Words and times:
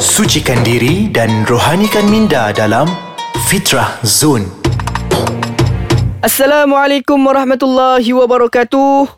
Sucikan 0.00 0.56
diri 0.64 1.12
dan 1.12 1.44
rohanikan 1.44 2.08
minda 2.08 2.56
dalam 2.56 2.88
Fitrah 3.52 4.00
Zone. 4.00 4.48
Assalamualaikum 6.24 7.20
warahmatullahi 7.20 8.08
wabarakatuh. 8.08 9.12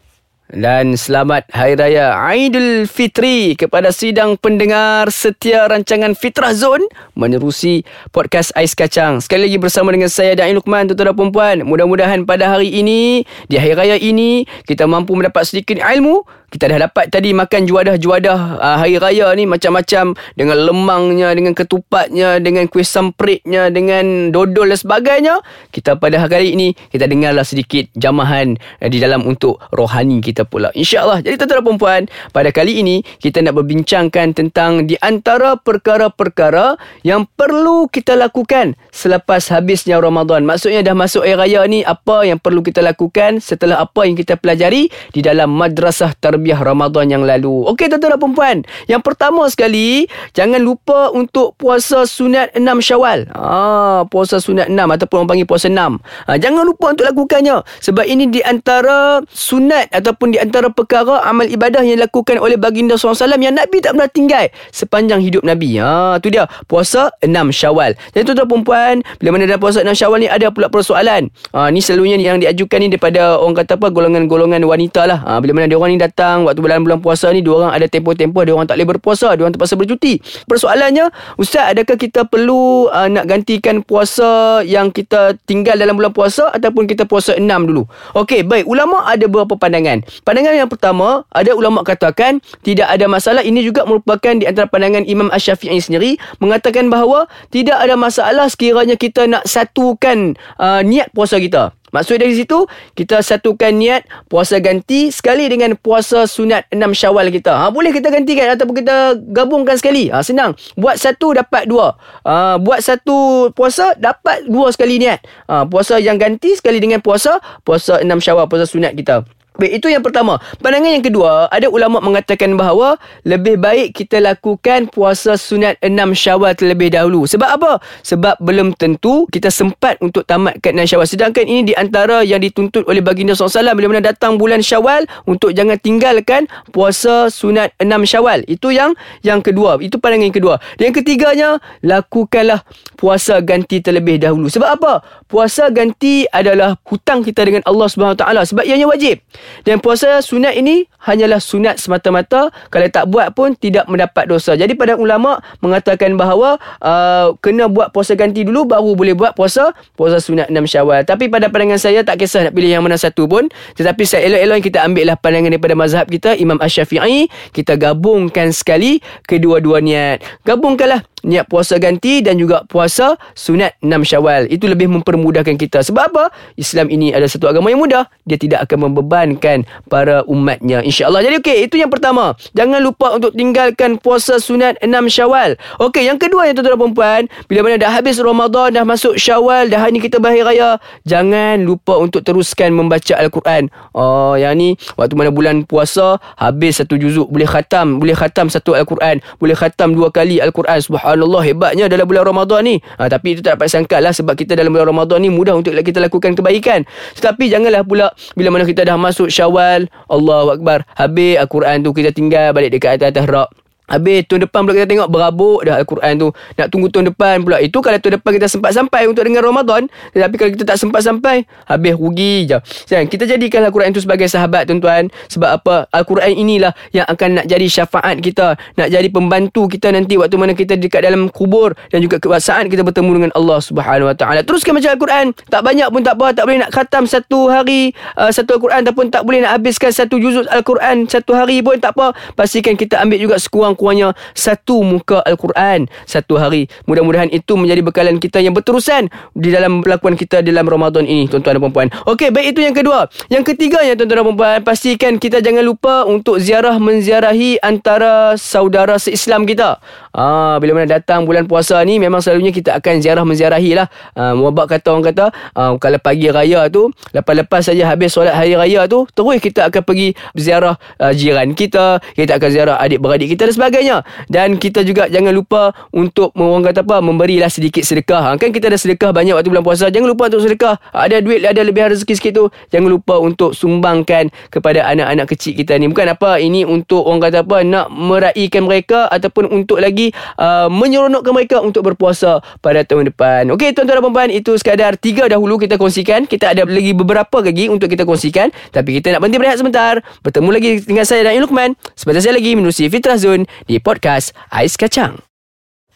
Dan 0.51 0.99
selamat 0.99 1.47
Hari 1.55 1.79
Raya 1.79 2.19
Aidil 2.27 2.91
Fitri 2.91 3.55
kepada 3.55 3.95
sidang 3.95 4.35
pendengar 4.35 5.07
setia 5.15 5.71
rancangan 5.71 6.19
Fitrah 6.19 6.51
Zone 6.51 6.83
menerusi 7.15 7.87
podcast 8.11 8.51
Ais 8.59 8.75
Kacang. 8.75 9.23
Sekali 9.23 9.47
lagi 9.47 9.63
bersama 9.63 9.95
dengan 9.95 10.11
saya 10.11 10.35
Dain 10.35 10.59
Lukman, 10.59 10.91
tuan-tuan 10.91 11.15
dan 11.15 11.31
puan 11.31 11.59
Mudah-mudahan 11.63 12.27
pada 12.27 12.59
hari 12.59 12.75
ini, 12.75 13.23
di 13.47 13.55
Hari 13.55 13.79
Raya 13.79 13.97
ini, 14.03 14.51
kita 14.67 14.91
mampu 14.91 15.15
mendapat 15.15 15.47
sedikit 15.47 15.79
ilmu 15.79 16.42
kita 16.53 16.69
dah 16.69 16.85
dapat 16.85 17.09
tadi 17.09 17.33
makan 17.33 17.65
juadah-juadah 17.65 18.39
uh, 18.61 18.77
hari 18.77 19.01
raya 19.01 19.33
ni 19.33 19.49
macam-macam 19.49 20.13
dengan 20.37 20.59
lemangnya, 20.61 21.33
dengan 21.33 21.57
ketupatnya, 21.57 22.45
dengan 22.45 22.69
kuih 22.69 22.85
sampritnya, 22.85 23.73
dengan 23.73 24.29
dodol 24.29 24.69
dan 24.69 24.77
sebagainya. 24.77 25.35
Kita 25.73 25.97
pada 25.97 26.21
hari 26.21 26.53
ini 26.53 26.77
kita 26.93 27.09
dengarlah 27.09 27.49
sedikit 27.49 27.89
jamahan 27.97 28.61
uh, 28.85 28.89
di 28.93 29.01
dalam 29.01 29.25
untuk 29.25 29.65
rohani 29.73 30.21
kita 30.21 30.45
pula. 30.45 30.69
InsyaAllah. 30.77 31.25
Jadi 31.25 31.41
tuan-tuan 31.41 31.57
dan 31.57 31.65
perempuan, 31.65 32.03
pada 32.37 32.53
kali 32.53 32.85
ini 32.85 33.01
kita 33.01 33.41
nak 33.41 33.57
berbincangkan 33.57 34.37
tentang 34.37 34.85
di 34.85 35.01
antara 35.01 35.57
perkara-perkara 35.57 36.77
yang 37.01 37.25
perlu 37.33 37.89
kita 37.89 38.13
lakukan 38.13 38.77
selepas 38.93 39.41
habisnya 39.49 39.97
Ramadan. 39.97 40.45
Maksudnya 40.45 40.85
dah 40.85 40.93
masuk 40.93 41.25
air 41.25 41.41
raya 41.41 41.65
ni 41.65 41.81
apa 41.81 42.29
yang 42.29 42.37
perlu 42.37 42.61
kita 42.61 42.85
lakukan 42.85 43.41
setelah 43.41 43.81
apa 43.81 44.05
yang 44.05 44.15
kita 44.15 44.37
pelajari 44.37 44.93
di 45.11 45.21
dalam 45.25 45.49
madrasah 45.57 46.13
tarbiyah 46.13 46.61
Ramadan 46.61 47.09
yang 47.09 47.25
lalu. 47.25 47.65
Okey 47.73 47.89
tuan-tuan 47.89 48.21
dan 48.21 48.33
puan 48.37 48.59
Yang 48.87 49.03
pertama 49.03 49.49
sekali, 49.49 50.05
jangan 50.37 50.61
lupa 50.61 51.09
untuk 51.11 51.57
puasa 51.57 52.05
sunat 52.05 52.53
6 52.53 52.63
Syawal. 52.85 53.33
Ah, 53.33 54.05
puasa 54.13 54.39
sunat 54.39 54.69
6 54.69 54.77
ataupun 54.77 55.25
orang 55.25 55.31
panggil 55.35 55.49
puasa 55.49 55.73
6. 55.73 55.99
Ah, 56.29 56.37
jangan 56.37 56.69
lupa 56.69 56.93
untuk 56.93 57.09
lakukannya 57.09 57.65
sebab 57.81 58.05
ini 58.05 58.29
di 58.29 58.45
antara 58.45 59.25
sunat 59.33 59.89
ataupun 59.89 60.37
di 60.37 60.39
antara 60.39 60.69
perkara 60.69 61.25
amal 61.25 61.49
ibadah 61.49 61.81
yang 61.81 61.97
dilakukan 61.97 62.37
oleh 62.37 62.61
baginda 62.61 63.01
SAW 63.01 63.17
yang 63.41 63.57
Nabi 63.57 63.81
tak 63.81 63.97
pernah 63.97 64.11
tinggal 64.13 64.45
sepanjang 64.69 65.25
hidup 65.25 65.41
Nabi. 65.41 65.81
Ha, 65.81 66.21
tu 66.21 66.29
dia 66.29 66.45
puasa 66.69 67.09
6 67.25 67.33
Syawal. 67.57 67.97
Jadi 68.13 68.29
tuan-tuan 68.29 68.45
dan 68.53 68.61
puan 68.67 68.82
bila 69.23 69.39
mana 69.39 69.47
dalam 69.47 69.63
puasa 69.63 69.87
6 69.87 69.95
Syawal 69.95 70.19
ni 70.27 70.29
ada 70.29 70.51
pula 70.51 70.67
persoalan. 70.67 71.31
Ah, 71.55 71.71
ni 71.71 71.79
selalunya 71.79 72.19
yang 72.19 72.43
diajukan 72.43 72.79
ni 72.83 72.89
daripada 72.91 73.39
orang 73.39 73.55
kata 73.63 73.79
apa 73.79 73.95
golongan-golongan 73.95 74.59
wanita 74.67 75.07
lah. 75.07 75.23
Ah, 75.23 75.39
bila 75.39 75.55
mana 75.55 75.71
dia 75.71 75.79
orang 75.79 75.95
ni 75.95 76.01
datang 76.03 76.43
waktu 76.43 76.59
bulan 76.59 76.83
bulan 76.83 76.99
puasa 76.99 77.31
ni 77.31 77.41
dua 77.41 77.67
orang 77.67 77.73
ada 77.79 77.87
tempoh-tempoh 77.87 78.43
dia 78.43 78.53
orang 78.53 78.67
tak 78.67 78.77
boleh 78.83 78.99
berpuasa 78.99 79.39
dia 79.39 79.47
orang 79.47 79.55
terpaksa 79.55 79.79
bercuti. 79.79 80.19
Persoalannya 80.51 81.15
ustaz 81.39 81.71
adakah 81.71 81.95
kita 81.95 82.27
perlu 82.27 82.91
uh, 82.91 83.07
nak 83.07 83.31
gantikan 83.31 83.87
puasa 83.87 84.61
yang 84.67 84.91
kita 84.91 85.39
tinggal 85.47 85.79
dalam 85.79 85.95
bulan 85.95 86.11
puasa 86.11 86.51
ataupun 86.51 86.91
kita 86.91 87.07
puasa 87.07 87.39
enam 87.39 87.71
dulu? 87.71 87.87
Okey 88.19 88.43
baik. 88.43 88.67
Ulama 88.67 89.07
ada 89.07 89.25
beberapa 89.31 89.55
pandangan. 89.55 90.03
Pandangan 90.27 90.55
yang 90.59 90.71
pertama 90.71 91.23
ada 91.31 91.55
ulama 91.55 91.87
katakan 91.87 92.43
tidak 92.67 92.91
ada 92.91 93.07
masalah. 93.07 93.47
Ini 93.47 93.63
juga 93.63 93.87
merupakan 93.87 94.35
di 94.35 94.45
antara 94.45 94.67
pandangan 94.67 95.07
Imam 95.07 95.31
Asy-Syafi'i 95.31 95.79
sendiri 95.79 96.11
mengatakan 96.43 96.91
bahawa 96.91 97.31
tidak 97.53 97.79
ada 97.79 97.95
masalah 97.95 98.49
sekiranya 98.49 98.72
kita 98.99 99.29
nak 99.29 99.45
satukan 99.45 100.37
uh, 100.59 100.81
niat 100.81 101.13
puasa 101.13 101.39
kita 101.39 101.73
Maksud 101.93 102.25
dari 102.25 102.33
situ 102.33 102.65
kita 102.97 103.21
satukan 103.21 103.69
niat 103.77 104.09
puasa 104.33 104.57
ganti 104.65 105.13
sekali 105.13 105.45
dengan 105.53 105.77
puasa 105.77 106.25
sunat 106.25 106.65
6 106.73 106.81
Syawal 106.97 107.29
kita. 107.29 107.53
Ha 107.53 107.69
boleh 107.69 107.93
kita 107.93 108.09
gantikan 108.09 108.49
ataupun 108.57 108.81
kita 108.81 109.21
gabungkan 109.29 109.77
sekali. 109.77 110.09
Ha 110.09 110.25
senang. 110.25 110.57
Buat 110.81 110.97
satu 110.97 111.37
dapat 111.37 111.69
dua. 111.69 111.93
Ha 112.25 112.57
buat 112.57 112.81
satu 112.81 113.53
puasa 113.53 113.93
dapat 114.01 114.49
dua 114.49 114.73
sekali 114.73 114.97
niat. 114.97 115.21
Ha 115.53 115.69
puasa 115.69 116.01
yang 116.01 116.17
ganti 116.17 116.57
sekali 116.57 116.81
dengan 116.81 117.05
puasa 117.05 117.37
puasa 117.61 118.01
6 118.01 118.09
Syawal 118.25 118.49
puasa 118.49 118.65
sunat 118.65 118.97
kita. 118.97 119.29
Baik, 119.53 119.85
itu 119.85 119.87
yang 119.93 120.01
pertama. 120.01 120.41
Pandangan 120.65 120.97
yang 120.97 121.05
kedua, 121.05 121.45
ada 121.53 121.69
ulama 121.69 122.01
mengatakan 122.01 122.57
bahawa 122.57 122.97
lebih 123.29 123.61
baik 123.61 123.93
kita 123.93 124.17
lakukan 124.17 124.89
puasa 124.89 125.37
sunat 125.37 125.77
enam 125.85 126.17
syawal 126.17 126.57
terlebih 126.57 126.89
dahulu. 126.89 127.29
Sebab 127.29 127.61
apa? 127.61 127.73
Sebab 128.01 128.41
belum 128.41 128.73
tentu 128.81 129.29
kita 129.29 129.53
sempat 129.53 130.01
untuk 130.01 130.25
tamatkan 130.25 130.73
enam 130.73 130.89
syawal. 130.89 131.05
Sedangkan 131.05 131.45
ini 131.45 131.69
di 131.69 131.75
antara 131.77 132.25
yang 132.25 132.41
dituntut 132.41 132.89
oleh 132.89 133.05
baginda 133.05 133.37
SAW 133.37 133.77
bila 133.77 133.93
mana 133.93 134.01
datang 134.01 134.41
bulan 134.41 134.65
syawal 134.65 135.05
untuk 135.29 135.53
jangan 135.53 135.77
tinggalkan 135.77 136.49
puasa 136.73 137.29
sunat 137.29 137.77
enam 137.77 138.09
syawal. 138.09 138.41
Itu 138.49 138.73
yang 138.73 138.97
yang 139.21 139.45
kedua. 139.45 139.77
Itu 139.85 140.01
pandangan 140.01 140.33
yang 140.33 140.37
kedua. 140.37 140.55
Dan 140.81 140.93
yang 140.93 140.97
ketiganya, 140.97 141.51
lakukanlah 141.85 142.65
puasa 142.97 143.45
ganti 143.45 143.85
terlebih 143.85 144.17
dahulu. 144.17 144.49
Sebab 144.49 144.69
apa? 144.81 145.05
Puasa 145.29 145.69
ganti 145.69 146.25
adalah 146.33 146.81
hutang 146.89 147.21
kita 147.21 147.45
dengan 147.45 147.61
Allah 147.69 147.89
SWT. 147.89 148.25
Sebab 148.25 148.65
ianya 148.65 148.89
wajib. 148.89 149.21
Dan 149.63 149.79
puasa 149.79 150.19
sunat 150.25 150.57
ini 150.59 150.89
hanyalah 151.07 151.39
sunat 151.39 151.79
semata-mata. 151.79 152.51
Kalau 152.73 152.89
tak 152.91 153.07
buat 153.11 153.31
pun 153.37 153.55
tidak 153.55 153.87
mendapat 153.87 154.27
dosa. 154.27 154.59
Jadi 154.59 154.75
pada 154.75 154.99
ulama 154.99 155.39
mengatakan 155.61 156.15
bahawa 156.19 156.59
uh, 156.83 157.37
kena 157.45 157.71
buat 157.71 157.95
puasa 157.95 158.19
ganti 158.19 158.43
dulu 158.43 158.67
baru 158.67 158.97
boleh 158.97 159.15
buat 159.15 159.37
puasa 159.37 159.71
puasa 159.95 160.19
sunat 160.19 160.51
6 160.51 160.59
Syawal. 160.67 161.05
Tapi 161.07 161.29
pada 161.29 161.53
pandangan 161.53 161.79
saya 161.79 162.03
tak 162.03 162.23
kisah 162.23 162.49
nak 162.49 162.55
pilih 162.57 162.71
yang 162.73 162.83
mana 162.83 162.99
satu 162.99 163.29
pun. 163.29 163.47
Tetapi 163.79 164.03
saya 164.09 164.27
elok-elok 164.27 164.59
kita 164.65 164.79
ambil 164.83 165.05
lah 165.13 165.17
pandangan 165.21 165.51
daripada 165.53 165.75
mazhab 165.77 166.07
kita 166.09 166.35
Imam 166.35 166.59
Ash-Syafi'i. 166.59 167.31
Kita 167.55 167.77
gabungkan 167.77 168.51
sekali 168.51 169.05
kedua-dua 169.29 169.85
niat. 169.85 170.25
Gabungkanlah 170.43 171.12
niat 171.23 171.47
puasa 171.47 171.79
ganti 171.79 172.21
dan 172.21 172.39
juga 172.39 172.67
puasa 172.67 173.15
sunat 173.35 173.79
6 173.81 173.89
Syawal. 174.03 174.51
Itu 174.51 174.67
lebih 174.67 174.91
mempermudahkan 174.91 175.55
kita. 175.57 175.83
Sebab 175.87 176.03
apa? 176.13 176.25
Islam 176.59 176.91
ini 176.91 177.15
adalah 177.15 177.31
satu 177.31 177.47
agama 177.47 177.71
yang 177.71 177.81
mudah. 177.81 178.07
Dia 178.27 178.39
tidak 178.39 178.67
akan 178.67 178.91
membebankan 178.91 179.65
para 179.87 180.27
umatnya. 180.27 180.83
InsyaAllah. 180.83 181.23
Jadi 181.23 181.39
okey, 181.39 181.57
itu 181.71 181.79
yang 181.79 181.89
pertama. 181.89 182.35
Jangan 182.53 182.83
lupa 182.83 183.15
untuk 183.15 183.33
tinggalkan 183.33 183.97
puasa 184.03 184.43
sunat 184.43 184.79
6 184.83 184.91
Syawal. 185.07 185.55
Okey, 185.79 186.11
yang 186.11 186.19
kedua 186.19 186.51
yang 186.51 186.59
tuan-tuan 186.59 186.75
dan 186.79 186.93
puan 186.93 187.23
bila 187.47 187.61
mana 187.63 187.79
dah 187.79 187.93
habis 187.95 188.19
Ramadan, 188.19 188.75
dah 188.75 188.85
masuk 188.85 189.15
Syawal, 189.15 189.71
dah 189.71 189.79
hari 189.79 189.95
ni 189.95 190.01
kita 190.03 190.19
bahir 190.19 190.43
raya, 190.43 190.81
jangan 191.07 191.63
lupa 191.63 191.99
untuk 192.01 192.25
teruskan 192.27 192.75
membaca 192.75 193.15
Al-Quran. 193.15 193.71
Oh, 193.95 194.35
yang 194.35 194.59
ni 194.59 194.75
waktu 194.99 195.15
mana 195.15 195.31
bulan 195.31 195.63
puasa 195.69 196.19
habis 196.37 196.81
satu 196.81 196.99
juzuk, 196.99 197.29
boleh 197.31 197.47
khatam, 197.47 198.01
boleh 198.03 198.17
khatam 198.17 198.49
satu 198.51 198.75
Al-Quran, 198.75 199.21
boleh 199.39 199.57
khatam 199.57 199.95
dua 199.95 200.11
kali 200.11 200.41
Al-Quran. 200.41 200.81
Subhanallah 200.83 201.12
subhanallah 201.13 201.43
hebatnya 201.45 201.85
dalam 201.93 202.09
bulan 202.09 202.25
Ramadan 202.25 202.61
ni. 202.65 202.77
Ha, 202.97 203.13
tapi 203.13 203.37
itu 203.37 203.41
tak 203.45 203.61
dapat 203.61 203.69
sangka 203.69 204.01
lah 204.01 204.17
sebab 204.17 204.33
kita 204.33 204.57
dalam 204.57 204.73
bulan 204.73 204.89
Ramadan 204.89 205.21
ni 205.21 205.29
mudah 205.29 205.53
untuk 205.53 205.77
kita 205.77 206.01
lakukan 206.01 206.33
kebaikan. 206.33 206.89
Tetapi 207.21 207.53
janganlah 207.53 207.85
pula 207.85 208.09
bila 208.33 208.49
mana 208.49 208.65
kita 208.65 208.89
dah 208.89 208.97
masuk 208.97 209.29
syawal, 209.29 209.85
Allahu 210.09 210.57
Akbar, 210.57 210.89
habis 210.97 211.37
Al-Quran 211.37 211.85
tu 211.85 211.93
kita 211.93 212.11
tinggal 212.17 212.57
balik 212.57 212.73
dekat 212.73 212.97
atas-atas 212.97 213.29
rak. 213.29 213.62
Habis 213.93 214.25
tahun 214.25 214.49
depan 214.49 214.65
pula 214.65 214.73
kita 214.73 214.89
tengok 214.89 215.09
berabuk 215.13 215.61
dah 215.69 215.77
Al-Quran 215.77 216.13
tu. 216.17 216.29
Nak 216.33 216.67
tunggu 216.73 216.89
tahun 216.89 217.13
depan 217.13 217.45
pula. 217.45 217.61
Itu 217.61 217.85
kalau 217.85 218.01
tahun 218.01 218.17
depan 218.17 218.31
kita 218.41 218.49
sempat 218.49 218.73
sampai 218.73 219.05
untuk 219.05 219.29
dengar 219.29 219.45
Ramadan. 219.45 219.85
Tetapi 220.17 220.35
kalau 220.41 220.51
kita 220.57 220.65
tak 220.65 220.81
sempat 220.81 221.05
sampai, 221.05 221.45
habis 221.69 221.93
rugi 221.93 222.49
je. 222.49 222.57
Sayang, 222.89 223.13
kita 223.13 223.29
jadikan 223.29 223.61
Al-Quran 223.69 223.93
itu 223.93 224.01
sebagai 224.01 224.25
sahabat 224.33 224.65
tuan-tuan. 224.65 225.13
Sebab 225.29 225.51
apa? 225.61 225.75
Al-Quran 225.93 226.33
inilah 226.33 226.73
yang 226.97 227.05
akan 227.05 227.45
nak 227.45 227.47
jadi 227.53 227.69
syafaat 227.69 228.17
kita. 228.25 228.57
Nak 228.81 228.89
jadi 228.89 229.09
pembantu 229.13 229.69
kita 229.69 229.93
nanti 229.93 230.17
waktu 230.17 230.37
mana 230.41 230.57
kita 230.57 230.81
dekat 230.81 231.05
dalam 231.05 231.29
kubur. 231.29 231.77
Dan 231.93 232.01
juga 232.01 232.17
saat 232.41 232.65
kita 232.73 232.81
bertemu 232.81 233.11
dengan 233.21 233.33
Allah 233.37 233.61
Subhanahu 233.61 234.09
Wa 234.09 234.17
Taala. 234.17 234.41
Teruskan 234.41 234.73
baca 234.73 234.89
Al-Quran. 234.89 235.37
Tak 235.53 235.61
banyak 235.61 235.89
pun 235.93 236.01
tak 236.01 236.17
apa. 236.17 236.27
Tak 236.33 236.45
boleh 236.49 236.59
nak 236.65 236.71
khatam 236.73 237.05
satu 237.05 237.53
hari 237.53 237.93
uh, 238.17 238.33
satu 238.33 238.57
Al-Quran. 238.57 238.89
Ataupun 238.89 239.13
tak 239.13 239.23
boleh 239.29 239.45
nak 239.45 239.61
habiskan 239.61 239.93
satu 239.93 240.17
juzuk 240.17 240.49
Al-Quran 240.49 241.05
satu 241.11 241.37
hari 241.37 241.61
pun 241.61 241.77
tak 241.77 241.93
apa. 241.99 242.17
Pastikan 242.33 242.73
kita 242.79 243.03
ambil 243.05 243.19
juga 243.21 243.37
sekurang 243.37 243.77
sekurang-kurangnya 243.83 244.15
satu 244.39 244.87
muka 244.87 245.19
Al-Quran 245.27 245.91
satu 246.07 246.39
hari. 246.39 246.71
Mudah-mudahan 246.87 247.29
itu 247.35 247.59
menjadi 247.59 247.83
bekalan 247.83 248.23
kita 248.23 248.39
yang 248.39 248.55
berterusan 248.55 249.11
di 249.35 249.51
dalam 249.51 249.83
pelakuan 249.83 250.15
kita 250.15 250.41
dalam 250.47 250.63
Ramadan 250.71 251.03
ini, 251.03 251.27
tuan-tuan 251.27 251.59
dan 251.59 251.61
puan-puan. 251.67 251.89
Okey, 252.07 252.31
baik 252.31 252.55
itu 252.55 252.61
yang 252.63 252.77
kedua. 252.77 253.11
Yang 253.27 253.55
ketiga 253.55 253.83
ya 253.83 253.99
tuan-tuan 253.99 254.23
dan 254.23 254.27
puan-puan, 254.31 254.59
pastikan 254.63 255.19
kita 255.19 255.43
jangan 255.43 255.67
lupa 255.67 256.07
untuk 256.07 256.39
ziarah 256.39 256.79
menziarahi 256.79 257.59
antara 257.59 258.39
saudara 258.39 258.97
seislam 259.03 259.43
kita. 259.43 259.83
Ah, 260.15 260.61
bila 260.63 260.79
mana 260.79 261.01
datang 261.01 261.25
bulan 261.25 261.49
puasa 261.49 261.81
ni 261.83 261.97
memang 261.97 262.21
selalunya 262.21 262.53
kita 262.53 262.79
akan 262.79 263.01
ziarah 263.01 263.25
menziarahi 263.25 263.73
lah. 263.75 263.89
Ah, 264.15 264.37
muabak 264.37 264.79
kata 264.79 264.87
orang 264.95 265.05
kata, 265.11 265.27
ah, 265.57 265.73
kalau 265.81 265.99
pagi 265.99 266.29
raya 266.29 266.69
tu, 266.69 266.93
lepas-lepas 267.17 267.65
saja 267.65 267.89
habis 267.89 268.13
solat 268.13 268.37
hari 268.37 268.55
raya 268.55 268.85
tu, 268.87 269.09
terus 269.17 269.41
kita 269.41 269.73
akan 269.73 269.83
pergi 269.83 270.13
ziarah 270.37 270.77
ah, 271.01 271.17
jiran 271.17 271.57
kita, 271.57 271.99
kita 272.13 272.37
akan 272.37 272.49
ziarah 272.53 272.77
adik-beradik 272.77 273.33
kita 273.33 273.49
dan 273.49 273.57
sebagainya. 273.63 274.03
Dan 274.27 274.59
kita 274.59 274.83
juga 274.83 275.07
jangan 275.07 275.31
lupa 275.31 275.71
untuk 275.95 276.35
orang 276.35 276.67
kata 276.67 276.83
apa 276.83 276.99
memberilah 276.99 277.47
sedikit 277.47 277.87
sedekah. 277.87 278.35
Ha, 278.35 278.35
kan 278.35 278.51
kita 278.51 278.67
ada 278.67 278.75
sedekah 278.75 279.15
banyak 279.15 279.39
waktu 279.39 279.55
bulan 279.55 279.63
puasa. 279.63 279.87
Jangan 279.87 280.11
lupa 280.11 280.27
untuk 280.27 280.43
sedekah. 280.43 280.75
Ada 280.91 281.23
duit 281.23 281.47
ada 281.47 281.63
lebih 281.63 281.87
rezeki 281.95 282.15
sikit 282.19 282.33
tu, 282.35 282.45
jangan 282.75 282.91
lupa 282.91 283.23
untuk 283.23 283.55
sumbangkan 283.55 284.35
kepada 284.51 284.83
anak-anak 284.91 285.31
kecil 285.31 285.55
kita 285.55 285.79
ni. 285.79 285.87
Bukan 285.87 286.11
apa 286.11 286.43
ini 286.43 286.67
untuk 286.67 287.07
orang 287.07 287.31
kata 287.31 287.47
apa 287.47 287.63
nak 287.63 287.87
meraihkan 287.95 288.67
mereka 288.67 289.07
ataupun 289.07 289.47
untuk 289.53 289.79
lagi 289.79 290.11
uh, 290.43 290.67
menyeronokkan 290.67 291.31
mereka 291.31 291.57
untuk 291.63 291.87
berpuasa 291.87 292.43
pada 292.59 292.83
tahun 292.83 293.15
depan. 293.15 293.47
Okey 293.55 293.71
tuan-tuan 293.77 294.03
dan 294.03 294.11
puan 294.11 294.31
itu 294.33 294.57
sekadar 294.59 294.99
tiga 294.99 295.31
dahulu 295.31 295.61
kita 295.61 295.79
kongsikan. 295.79 296.27
Kita 296.27 296.57
ada 296.57 296.67
lagi 296.67 296.97
beberapa 296.97 297.39
lagi 297.45 297.69
untuk 297.69 297.93
kita 297.93 298.03
kongsikan. 298.09 298.51
Tapi 298.73 298.99
kita 298.99 299.15
nak 299.15 299.21
berhenti 299.23 299.39
berehat 299.39 299.59
sebentar. 299.61 300.01
Bertemu 300.25 300.51
lagi 300.51 300.71
dengan 300.83 301.05
saya 301.05 301.29
dan 301.29 301.39
Lukman. 301.45 301.77
Sebentar 301.93 302.25
saya 302.25 302.35
lagi 302.35 302.57
menerusi 302.57 302.89
Fitrah 302.89 303.21
Zone 303.21 303.45
di 303.67 303.81
podcast 303.81 304.37
Ais 304.51 304.77
Kacang. 304.77 305.32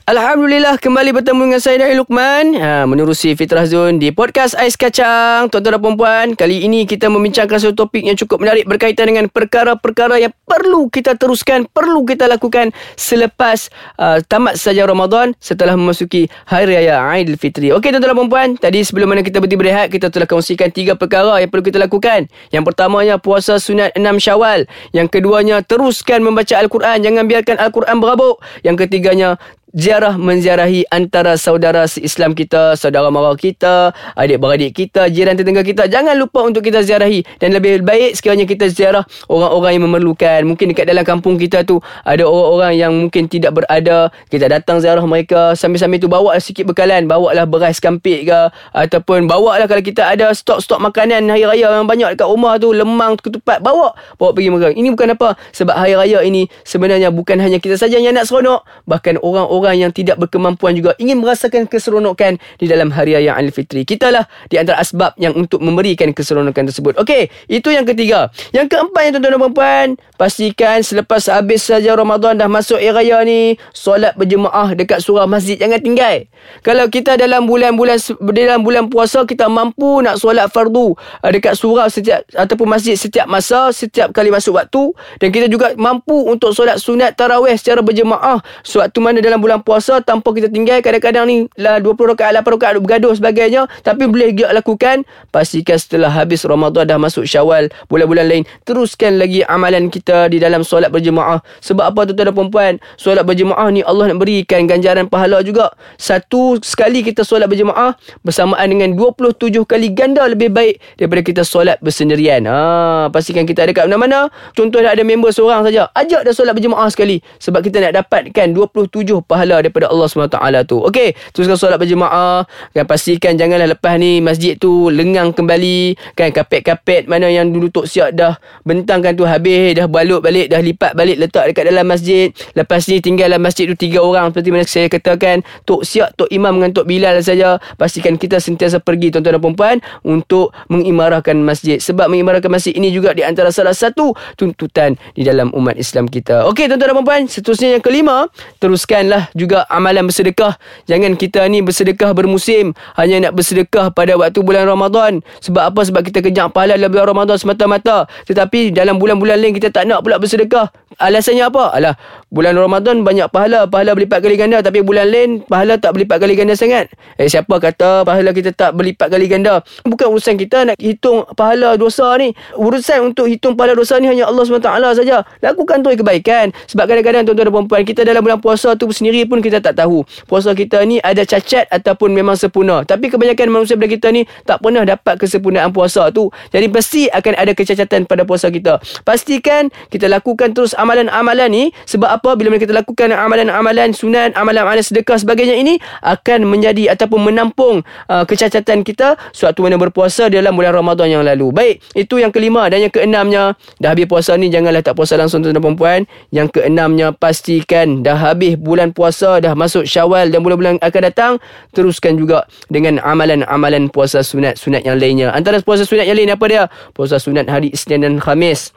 Alhamdulillah 0.06 0.79
kembali 0.79 1.19
bertemu 1.19 1.50
dengan 1.50 1.58
saya 1.58 1.82
Dahi 1.82 1.99
Lukman. 1.99 2.55
Ha, 2.55 2.87
Menerusi 2.87 3.35
Fitrah 3.35 3.67
Zone 3.67 3.99
di 3.99 4.14
Podcast 4.14 4.55
Ais 4.55 4.79
Kacang. 4.79 5.50
Tuan-tuan 5.50 5.75
dan 5.75 5.82
perempuan 5.82 6.26
Kali 6.38 6.62
ini 6.62 6.87
kita 6.87 7.11
membincangkan 7.11 7.58
satu 7.58 7.75
topik 7.75 8.06
yang 8.06 8.14
cukup 8.14 8.38
menarik 8.38 8.70
Berkaitan 8.70 9.11
dengan 9.11 9.26
perkara-perkara 9.26 10.23
yang 10.23 10.31
perlu 10.47 10.87
kita 10.94 11.19
teruskan 11.19 11.67
Perlu 11.67 12.06
kita 12.06 12.31
lakukan 12.31 12.70
selepas 12.94 13.67
uh, 13.99 14.23
tamat 14.23 14.55
saja 14.55 14.87
Ramadan 14.87 15.35
Setelah 15.43 15.75
memasuki 15.75 16.31
Hari 16.47 16.70
Raya 16.70 17.02
Aidilfitri 17.02 17.75
Okey 17.75 17.91
tuan-tuan 17.91 18.14
dan 18.14 18.19
perempuan 18.23 18.49
Tadi 18.62 18.87
sebelum 18.87 19.11
mana 19.11 19.26
kita 19.26 19.43
berhenti 19.43 19.59
berehat 19.59 19.91
Kita 19.91 20.06
telah 20.14 20.31
kongsikan 20.31 20.70
tiga 20.70 20.94
perkara 20.94 21.43
yang 21.43 21.50
perlu 21.50 21.67
kita 21.67 21.82
lakukan. 21.82 22.31
Yang 22.55 22.62
pertamanya 22.62 23.19
puasa 23.19 23.59
sunat 23.59 23.91
6 23.99 24.23
syawal. 24.23 24.70
Yang 24.94 25.19
keduanya 25.19 25.67
teruskan 25.67 26.23
membaca 26.23 26.55
Al-Quran. 26.55 27.02
Jangan 27.02 27.26
biarkan 27.26 27.59
Al-Quran 27.59 27.99
berabuk. 27.99 28.38
Yang 28.62 28.87
ketiganya 28.87 29.35
ziarah 29.76 30.17
menziarahi 30.17 30.88
antara 30.88 31.37
saudara 31.37 31.84
Islam 32.00 32.32
kita, 32.32 32.81
saudara 32.81 33.12
mara 33.12 33.37
kita, 33.37 33.93
adik-beradik 34.17 34.73
kita, 34.73 35.12
jiran 35.12 35.37
tetangga 35.37 35.61
kita. 35.61 35.84
Jangan 35.84 36.17
lupa 36.17 36.49
untuk 36.49 36.64
kita 36.64 36.81
ziarahi 36.81 37.20
dan 37.37 37.52
lebih 37.52 37.84
baik 37.84 38.17
sekiranya 38.17 38.49
kita 38.49 38.73
ziarah 38.73 39.05
orang-orang 39.28 39.76
yang 39.76 39.84
memerlukan. 39.84 40.49
Mungkin 40.49 40.73
dekat 40.73 40.88
dalam 40.88 41.05
kampung 41.05 41.37
kita 41.37 41.69
tu 41.69 41.76
ada 42.08 42.25
orang-orang 42.25 42.73
yang 42.81 42.93
mungkin 42.96 43.28
tidak 43.28 43.52
berada. 43.52 44.08
Kita 44.32 44.49
datang 44.49 44.81
ziarah 44.81 45.05
mereka 45.05 45.52
sambil-sambil 45.52 46.00
tu 46.00 46.08
bawa 46.08 46.32
sikit 46.40 46.64
bekalan, 46.73 47.05
bawa 47.05 47.37
lah 47.37 47.44
beras 47.44 47.76
kampik 47.76 48.32
ke 48.32 48.40
ataupun 48.73 49.28
bawa 49.28 49.61
lah 49.61 49.69
kalau 49.69 49.84
kita 49.84 50.08
ada 50.08 50.32
stok-stok 50.32 50.81
makanan 50.81 51.28
hari 51.28 51.44
raya 51.44 51.76
yang 51.76 51.84
banyak 51.84 52.17
dekat 52.17 52.25
rumah 52.25 52.56
tu, 52.56 52.73
lemang, 52.73 53.20
ketupat, 53.20 53.61
bawa. 53.61 53.93
Bawa 54.17 54.31
pergi 54.32 54.49
mereka. 54.49 54.73
Ini 54.73 54.88
bukan 54.96 55.12
apa 55.12 55.37
sebab 55.52 55.76
hari 55.76 55.93
raya 55.93 56.25
ini 56.25 56.49
sebenarnya 56.64 57.12
bukan 57.12 57.37
hanya 57.44 57.61
kita 57.61 57.76
saja 57.76 58.00
yang 58.00 58.17
nak 58.17 58.25
seronok, 58.25 58.64
bahkan 58.88 59.20
orang-orang 59.20 59.66
orang 59.67 59.91
yang 59.91 59.93
tidak 59.93 60.23
berkemampuan 60.23 60.79
juga 60.79 60.95
ingin 61.03 61.19
merasakan 61.19 61.67
keseronokan 61.67 62.39
di 62.63 62.71
dalam 62.71 62.95
Hari 62.95 63.19
Raya 63.19 63.35
Aidilfitri. 63.35 63.83
Kita 63.83 64.15
lah 64.15 64.31
di 64.47 64.63
antara 64.63 64.79
asbab 64.79 65.19
yang 65.19 65.35
untuk 65.35 65.59
memberikan 65.59 66.15
keseronokan 66.15 66.71
tersebut. 66.71 66.95
Okey, 67.03 67.27
itu 67.51 67.69
yang 67.75 67.83
ketiga. 67.83 68.31
Yang 68.55 68.79
keempat 68.79 69.03
yang 69.11 69.13
tuan-tuan 69.19 69.35
dan 69.35 69.53
puan 69.53 69.89
pastikan 70.15 70.81
selepas 70.81 71.27
habis 71.29 71.67
saja 71.67 71.93
Ramadan 71.93 72.39
dah 72.39 72.47
masuk 72.47 72.79
Hari 72.79 72.95
Raya 72.95 73.27
ni, 73.27 73.59
solat 73.75 74.15
berjemaah 74.15 74.73
dekat 74.79 75.03
surah 75.03 75.27
masjid 75.27 75.59
jangan 75.59 75.83
tinggal. 75.83 76.31
Kalau 76.62 76.87
kita 76.87 77.19
dalam 77.19 77.51
bulan-bulan 77.51 77.99
dalam 78.31 78.62
bulan 78.62 78.87
puasa 78.87 79.27
kita 79.27 79.51
mampu 79.51 80.05
nak 80.05 80.21
solat 80.23 80.47
fardu 80.53 80.95
uh, 80.95 81.31
dekat 81.33 81.59
surah 81.59 81.91
setiap 81.91 82.23
ataupun 82.33 82.69
masjid 82.71 82.95
setiap 82.95 83.27
masa, 83.27 83.75
setiap 83.75 84.15
kali 84.15 84.31
masuk 84.31 84.55
waktu 84.55 84.95
dan 85.19 85.29
kita 85.35 85.51
juga 85.51 85.75
mampu 85.75 86.15
untuk 86.29 86.55
solat 86.55 86.79
sunat 86.79 87.17
tarawih 87.19 87.57
secara 87.59 87.83
berjemaah 87.83 88.41
sewaktu 88.62 88.99
mana 89.01 89.19
dalam 89.19 89.41
bulan 89.41 89.56
puasa 89.62 90.00
tanpa 90.03 90.32
kita 90.32 90.49
tinggal 90.50 90.81
kadang-kadang 90.81 91.25
ni 91.29 91.37
lah 91.61 91.79
20 91.79 92.17
rakaat 92.17 92.32
8 92.41 92.56
rakaat 92.56 92.73
bergaduh 92.82 93.12
sebagainya 93.14 93.69
tapi 93.85 94.08
boleh 94.08 94.35
giat 94.35 94.53
lakukan. 94.56 95.06
Pastikan 95.31 95.79
setelah 95.79 96.11
habis 96.11 96.43
Ramadan 96.43 96.88
dah 96.88 96.99
masuk 96.99 97.29
Syawal 97.29 97.70
bulan-bulan 97.87 98.26
lain 98.26 98.43
teruskan 98.67 99.20
lagi 99.20 99.47
amalan 99.47 99.93
kita 99.93 100.26
di 100.32 100.43
dalam 100.43 100.67
solat 100.67 100.91
berjemaah. 100.91 101.38
Sebab 101.62 101.94
apa 101.94 102.11
tuan-tuan 102.11 102.26
dan 102.32 102.50
puan 102.50 102.75
solat 102.99 103.23
berjemaah 103.23 103.70
ni 103.70 103.87
Allah 103.87 104.11
nak 104.11 104.19
berikan 104.19 104.67
ganjaran 104.67 105.06
pahala 105.06 105.44
juga. 105.47 105.70
Satu 106.00 106.59
sekali 106.64 107.06
kita 107.06 107.23
solat 107.23 107.47
berjemaah 107.47 107.94
bersamaan 108.26 108.67
dengan 108.67 108.97
27 108.99 109.62
kali 109.62 109.94
ganda 109.94 110.26
lebih 110.26 110.50
baik 110.50 110.82
daripada 110.99 111.23
kita 111.23 111.43
solat 111.47 111.79
bersendirian. 111.79 112.49
Ha 112.50 113.06
pastikan 113.14 113.47
kita 113.47 113.62
ada 113.62 113.73
kat 113.73 113.87
mana-mana. 113.87 114.26
Contoh 114.59 114.82
dah 114.82 114.91
ada 114.91 115.06
member 115.06 115.31
seorang 115.31 115.62
saja 115.62 115.87
ajak 115.94 116.26
dia 116.26 116.35
solat 116.35 116.52
berjemaah 116.59 116.91
sekali. 116.91 117.23
Sebab 117.38 117.62
kita 117.62 117.79
nak 117.79 118.02
dapatkan 118.02 118.47
27 118.50 119.23
pahala 119.23 119.46
daripada 119.49 119.87
Allah 119.87 120.07
SWT 120.11 120.39
tu. 120.67 120.83
Okey, 120.83 121.15
teruskan 121.31 121.55
solat 121.55 121.79
berjemaah. 121.79 122.43
Kan 122.75 122.85
pastikan 122.89 123.39
janganlah 123.39 123.71
lepas 123.71 123.95
ni 124.01 124.19
masjid 124.19 124.59
tu 124.59 124.91
lengang 124.91 125.31
kembali. 125.31 125.95
Kan 126.19 126.35
kapet-kapet 126.35 127.07
mana 127.07 127.31
yang 127.31 127.51
dulu 127.51 127.71
Tok 127.71 127.87
Siap 127.87 128.11
dah 128.17 128.35
bentangkan 128.67 129.15
tu 129.15 129.23
habis. 129.23 129.77
Dah 129.77 129.87
balut 129.87 130.25
balik, 130.25 130.51
dah 130.51 130.59
lipat 130.59 130.97
balik 130.97 131.21
letak 131.21 131.53
dekat 131.53 131.71
dalam 131.71 131.87
masjid. 131.87 132.33
Lepas 132.57 132.89
ni 132.91 132.99
tinggal 132.99 133.31
dalam 133.31 133.45
masjid 133.45 133.69
tu 133.69 133.77
tiga 133.77 134.01
orang. 134.03 134.33
Seperti 134.33 134.49
mana 134.51 134.65
saya 134.67 134.87
katakan. 134.91 135.45
Tok 135.63 135.83
Siap, 135.87 136.17
Tok 136.17 136.31
Imam 136.33 136.57
dengan 136.59 136.73
Tok 136.73 136.87
Bilal 136.89 137.21
saja. 137.21 137.61
Pastikan 137.77 138.17
kita 138.17 138.41
sentiasa 138.41 138.81
pergi 138.81 139.13
tuan-tuan 139.13 139.37
dan 139.37 139.43
perempuan. 139.43 139.77
Untuk 140.03 140.57
mengimarahkan 140.73 141.37
masjid. 141.39 141.79
Sebab 141.79 142.09
mengimarahkan 142.09 142.49
masjid 142.49 142.73
ini 142.73 142.89
juga 142.91 143.13
di 143.13 143.23
antara 143.23 143.53
salah 143.53 143.77
satu 143.77 144.17
tuntutan 144.35 144.97
di 145.13 145.23
dalam 145.23 145.53
umat 145.53 145.77
Islam 145.77 146.09
kita. 146.09 146.49
Okey 146.49 146.71
tuan-tuan 146.71 146.89
dan 146.91 146.97
perempuan. 146.97 147.23
Seterusnya 147.27 147.77
yang 147.77 147.83
kelima. 147.83 148.31
Teruskanlah 148.63 149.25
juga 149.32 149.67
amalan 149.73 150.06
bersedekah. 150.06 150.61
Jangan 150.87 151.17
kita 151.17 151.43
ni 151.50 151.64
bersedekah 151.64 152.12
bermusim. 152.12 152.76
Hanya 152.94 153.28
nak 153.28 153.32
bersedekah 153.34 153.90
pada 153.90 154.14
waktu 154.14 154.38
bulan 154.44 154.69
Ramadan. 154.69 155.25
Sebab 155.43 155.75
apa? 155.75 155.81
Sebab 155.82 156.02
kita 156.06 156.23
kejar 156.23 156.52
pahala 156.52 156.76
dalam 156.76 156.93
bulan 156.93 157.06
Ramadan 157.11 157.37
semata-mata. 157.40 158.06
Tetapi 158.28 158.70
dalam 158.70 159.00
bulan-bulan 159.00 159.40
lain 159.40 159.56
kita 159.56 159.73
tak 159.73 159.88
nak 159.88 160.05
pula 160.05 160.20
bersedekah. 160.20 160.70
Alasannya 160.96 161.49
apa? 161.49 161.76
Alah, 161.76 161.94
bulan 162.37 162.53
Ramadan 162.53 163.00
banyak 163.00 163.33
pahala. 163.33 163.65
Pahala 163.65 163.97
berlipat 163.97 164.21
kali 164.21 164.37
ganda. 164.37 164.61
Tapi 164.61 164.85
bulan 164.85 165.09
lain 165.09 165.41
pahala 165.49 165.81
tak 165.81 165.97
berlipat 165.97 166.21
kali 166.21 166.37
ganda 166.37 166.53
sangat. 166.53 166.93
Eh, 167.17 167.33
siapa 167.33 167.56
kata 167.56 168.05
pahala 168.05 168.37
kita 168.37 168.53
tak 168.53 168.77
berlipat 168.77 169.09
kali 169.09 169.33
ganda? 169.33 169.65
Bukan 169.88 170.12
urusan 170.12 170.37
kita 170.37 170.69
nak 170.69 170.77
hitung 170.77 171.25
pahala 171.33 171.81
dosa 171.81 172.12
ni. 172.21 172.37
Urusan 172.61 173.09
untuk 173.17 173.33
hitung 173.33 173.56
pahala 173.56 173.73
dosa 173.73 173.97
ni 173.97 174.12
hanya 174.12 174.29
Allah 174.29 174.44
SWT 174.44 175.00
saja. 175.00 175.25
Lakukan 175.41 175.81
tu 175.81 175.88
kebaikan. 175.97 176.53
Sebab 176.69 176.85
kadang-kadang 176.85 177.25
tuan-tuan 177.25 177.47
dan 177.47 177.55
perempuan 177.55 177.83
kita 177.87 178.03
dalam 178.03 178.27
bulan 178.27 178.43
puasa 178.43 178.75
tu 178.75 178.91
sendiri 178.91 179.23
pun 179.31 179.38
kita 179.38 179.62
tak 179.62 179.79
tahu 179.79 180.03
puasa 180.27 180.50
kita 180.50 180.83
ni 180.83 180.99
ada 180.99 181.23
cacat 181.23 181.71
ataupun 181.71 182.11
memang 182.11 182.35
sempurna 182.35 182.83
tapi 182.83 183.06
kebanyakan 183.06 183.55
manusia 183.55 183.79
pada 183.79 183.87
kita 183.87 184.09
ni 184.11 184.27
tak 184.43 184.59
pernah 184.59 184.83
dapat 184.83 185.15
kesempurnaan 185.15 185.71
puasa 185.71 186.11
tu 186.11 186.35
jadi 186.50 186.67
pasti 186.67 187.06
akan 187.06 187.38
ada 187.38 187.55
kecacatan 187.55 188.11
pada 188.11 188.27
puasa 188.27 188.50
kita 188.50 188.83
pastikan 189.06 189.71
kita 189.94 190.11
lakukan 190.11 190.50
terus 190.50 190.75
amalan-amalan 190.75 191.47
ni 191.47 191.65
sebab 191.87 192.11
apa 192.11 192.25
bila 192.34 192.58
kita 192.58 192.75
lakukan 192.75 193.14
amalan-amalan 193.14 193.94
sunat 193.94 194.34
amalan-amalan 194.34 194.82
sedekah 194.82 195.20
sebagainya 195.20 195.55
ini 195.55 195.78
akan 196.02 196.49
menjadi 196.49 196.97
ataupun 196.97 197.30
menampung 197.30 197.85
uh, 198.11 198.25
kecacatan 198.26 198.83
kita 198.83 199.14
suatu 199.30 199.62
mana 199.62 199.76
berpuasa 199.76 200.26
dalam 200.33 200.56
bulan 200.56 200.73
Ramadan 200.75 201.12
yang 201.12 201.23
lalu. 201.23 201.52
Baik 201.52 201.75
itu 201.92 202.18
yang 202.18 202.33
kelima. 202.33 202.66
Dan 202.73 202.88
yang 202.88 202.92
keenamnya 202.92 203.54
dah 203.78 203.92
habis 203.92 204.09
puasa 204.09 204.35
ni 204.35 204.49
janganlah 204.49 204.80
tak 204.80 204.97
puasa 204.97 205.14
langsung 205.14 205.45
tuan-tuan 205.45 205.62
dan 205.62 205.76
puan 205.76 206.00
yang 206.33 206.49
keenamnya 206.49 207.12
pastikan 207.12 208.00
dah 208.00 208.16
habis 208.16 208.56
bulan 208.56 208.90
puasa 208.97 209.38
dah 209.38 209.52
masuk 209.52 209.85
syawal 209.85 210.33
dan 210.33 210.40
bulan-bulan 210.40 210.80
akan 210.80 211.02
datang 211.04 211.33
teruskan 211.76 212.16
juga 212.16 212.49
dengan 212.73 213.02
amalan-amalan 213.04 213.92
puasa 213.92 214.25
sunat-sunat 214.25 214.87
yang 214.87 214.97
lainnya. 214.97 215.28
Antara 215.37 215.61
puasa 215.61 215.85
sunat 215.85 216.09
yang 216.09 216.16
lain 216.16 216.33
apa 216.33 216.45
dia? 216.49 216.62
Puasa 216.97 217.21
sunat 217.21 217.50
hari 217.50 217.75
Isnin 217.75 218.06
dan 218.06 218.16
Khamis 218.23 218.75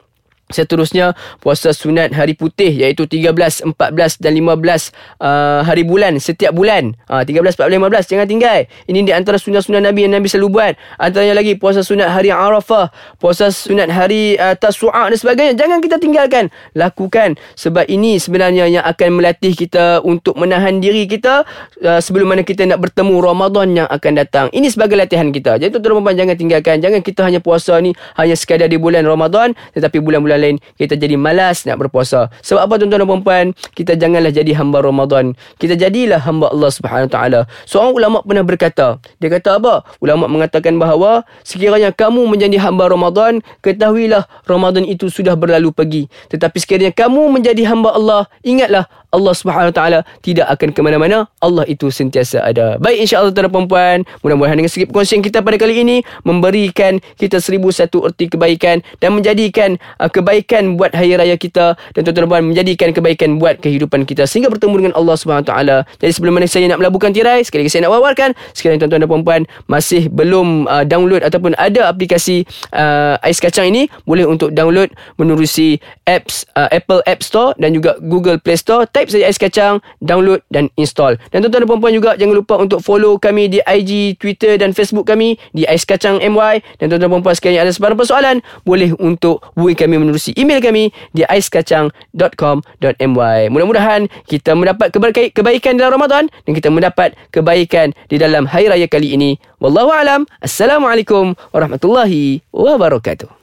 Seterusnya 0.50 1.14
puasa 1.38 1.70
sunat 1.70 2.10
hari 2.10 2.34
putih 2.34 2.74
iaitu 2.74 3.06
13, 3.06 3.32
14 3.74 4.18
dan 4.18 4.32
15 4.34 4.90
uh, 5.22 5.62
hari 5.62 5.86
bulan 5.86 6.18
setiap 6.18 6.50
bulan. 6.50 6.98
Uh, 7.06 7.22
13, 7.22 7.54
14, 7.54 7.78
15 7.78 8.10
jangan 8.10 8.26
tinggal. 8.26 8.58
Ini 8.90 9.00
di 9.06 9.12
antara 9.14 9.38
sunat-sunat 9.38 9.80
Nabi 9.86 10.10
yang 10.10 10.18
Nabi 10.18 10.26
selalu 10.26 10.48
buat. 10.50 10.72
Antaranya 10.98 11.38
lagi 11.38 11.54
puasa 11.54 11.86
sunat 11.86 12.10
hari 12.10 12.34
Arafah, 12.34 12.90
puasa 13.22 13.54
sunat 13.54 13.88
hari 13.88 14.34
uh, 14.36 14.58
Tasu'a 14.58 15.06
dan 15.08 15.18
sebagainya. 15.18 15.54
Jangan 15.54 15.78
kita 15.78 15.96
tinggalkan. 16.02 16.50
Lakukan 16.74 17.38
sebab 17.54 17.86
ini 17.86 18.18
sebenarnya 18.18 18.66
yang 18.66 18.84
akan 18.84 19.22
melatih 19.22 19.54
kita 19.54 20.02
untuk 20.02 20.34
menahan 20.34 20.82
diri 20.82 21.06
kita 21.06 21.46
uh, 21.86 22.00
sebelum 22.02 22.34
mana 22.34 22.42
kita 22.42 22.66
nak 22.66 22.82
bertemu 22.82 23.14
Ramadan 23.22 23.68
yang 23.84 23.88
akan 23.88 24.12
datang. 24.18 24.46
Ini 24.50 24.66
sebagai 24.68 24.98
latihan 24.98 25.30
kita. 25.30 25.62
Jadi 25.62 25.70
tuan-tuan 25.78 26.18
jangan 26.18 26.34
tinggalkan. 26.34 26.82
Jangan 26.82 27.00
kita 27.00 27.22
hanya 27.22 27.38
puasa 27.38 27.78
ni 27.78 27.94
hanya 28.18 28.34
sekadar 28.34 28.66
di 28.66 28.76
bulan 28.80 29.06
Ramadan 29.06 29.54
tetapi 29.76 30.02
bulan-bulan 30.02 30.39
lain 30.40 30.56
kita 30.80 30.96
jadi 30.96 31.14
malas 31.20 31.68
nak 31.68 31.76
berpuasa. 31.76 32.32
Sebab 32.40 32.60
apa 32.64 32.74
tuan-tuan 32.80 33.04
dan 33.04 33.08
puan-puan? 33.08 33.46
Kita 33.76 33.94
janganlah 33.94 34.32
jadi 34.32 34.56
hamba 34.56 34.80
Ramadan. 34.80 35.36
Kita 35.60 35.76
jadilah 35.76 36.24
hamba 36.24 36.48
Allah 36.48 36.70
Taala. 37.06 37.40
Seorang 37.68 37.92
ulama 37.92 38.18
pernah 38.24 38.44
berkata, 38.44 38.96
dia 39.20 39.28
kata 39.28 39.60
apa? 39.60 39.84
Ulama 40.00 40.26
mengatakan 40.26 40.80
bahawa 40.80 41.28
sekiranya 41.44 41.92
kamu 41.92 42.24
menjadi 42.26 42.56
hamba 42.64 42.88
Ramadan, 42.88 43.44
ketahuilah 43.60 44.24
Ramadan 44.48 44.88
itu 44.88 45.12
sudah 45.12 45.36
berlalu 45.36 45.70
pergi. 45.70 46.02
Tetapi 46.32 46.56
sekiranya 46.56 46.92
kamu 46.96 47.28
menjadi 47.28 47.68
hamba 47.68 47.92
Allah, 47.92 48.22
ingatlah 48.40 48.88
Allah 49.10 49.34
Subhanahu 49.34 49.74
Taala 49.74 50.06
tidak 50.22 50.46
akan 50.50 50.70
ke 50.70 50.80
mana-mana. 50.80 51.26
Allah 51.42 51.66
itu 51.66 51.90
sentiasa 51.90 52.46
ada. 52.46 52.78
Baik 52.78 53.06
insya-Allah 53.06 53.34
tuan-tuan 53.34 53.46
dan 53.46 53.52
puan-puan, 53.52 53.98
mudah-mudahan 54.22 54.56
dengan 54.62 54.70
sikit 54.70 54.94
perkongsian 54.94 55.20
kita 55.22 55.42
pada 55.42 55.58
kali 55.58 55.82
ini 55.82 55.96
memberikan 56.22 57.02
kita 57.18 57.42
seribu 57.42 57.74
satu 57.74 58.06
erti 58.06 58.30
kebaikan 58.30 58.82
dan 59.02 59.10
menjadikan 59.14 59.76
uh, 59.98 60.06
kebaikan 60.06 60.78
buat 60.78 60.94
hari 60.94 61.18
raya 61.18 61.34
kita 61.34 61.74
dan 61.94 62.00
tuan-tuan 62.06 62.26
puan 62.30 62.42
menjadikan 62.54 62.94
kebaikan 62.94 63.42
buat 63.42 63.58
kehidupan 63.58 64.06
kita 64.06 64.24
sehingga 64.30 64.48
bertemu 64.48 64.86
dengan 64.86 64.94
Allah 64.94 65.16
Subhanahu 65.18 65.46
Taala. 65.46 65.82
Jadi 65.98 66.12
sebelum 66.14 66.38
mana 66.38 66.46
saya 66.46 66.70
nak 66.70 66.78
melabuhkan 66.78 67.10
tirai, 67.10 67.42
sekali 67.42 67.66
lagi 67.66 67.72
saya 67.74 67.90
nak 67.90 67.98
wawarkan 67.98 68.30
sekiranya 68.54 68.86
tuan-tuan 68.86 69.02
dan 69.02 69.10
puan-puan 69.10 69.40
masih 69.66 70.06
belum 70.06 70.70
uh, 70.70 70.86
download 70.86 71.26
ataupun 71.26 71.58
ada 71.58 71.90
aplikasi 71.90 72.46
uh, 72.74 73.18
ais 73.26 73.42
kacang 73.42 73.66
ini, 73.66 73.90
boleh 74.06 74.24
untuk 74.24 74.54
download 74.54 74.92
menerusi 75.18 75.82
apps 76.06 76.46
uh, 76.54 76.70
Apple 76.70 77.02
App 77.06 77.20
Store 77.26 77.52
dan 77.58 77.74
juga 77.74 77.98
Google 77.98 78.38
Play 78.38 78.58
Store 78.58 78.86
type 79.00 79.16
saja 79.16 79.24
Ais 79.24 79.40
Kacang, 79.40 79.80
download 80.04 80.44
dan 80.52 80.68
install. 80.76 81.16
Dan 81.32 81.40
tuan-tuan 81.40 81.64
dan 81.64 81.72
puan-puan 81.72 81.96
juga 81.96 82.20
jangan 82.20 82.36
lupa 82.36 82.60
untuk 82.60 82.84
follow 82.84 83.16
kami 83.16 83.48
di 83.48 83.64
IG, 83.64 84.20
Twitter 84.20 84.60
dan 84.60 84.76
Facebook 84.76 85.08
kami 85.08 85.40
di 85.56 85.64
Ais 85.64 85.88
Kacang 85.88 86.20
MY. 86.20 86.60
Dan 86.76 86.92
tuan-tuan 86.92 87.08
dan 87.08 87.16
puan-puan 87.16 87.32
sekalian 87.32 87.64
ada 87.64 87.72
sebarang 87.72 87.96
persoalan, 87.96 88.44
boleh 88.68 88.92
untuk 89.00 89.40
hubungi 89.56 89.80
kami 89.80 89.96
menerusi 89.96 90.36
email 90.36 90.60
kami 90.60 90.92
di 91.16 91.24
aiskacang.com.my. 91.24 93.40
Mudah-mudahan 93.48 94.12
kita 94.28 94.52
mendapat 94.52 94.92
kebaikan 95.32 95.80
dalam 95.80 95.96
Ramadan 95.96 96.28
dan 96.44 96.52
kita 96.52 96.68
mendapat 96.68 97.16
kebaikan 97.32 97.96
di 98.12 98.20
dalam 98.20 98.44
hari 98.44 98.68
raya 98.68 98.84
kali 98.84 99.16
ini. 99.16 99.40
Wallahu 99.64 99.88
alam. 99.88 100.28
Assalamualaikum 100.44 101.32
warahmatullahi 101.56 102.44
wabarakatuh. 102.52 103.39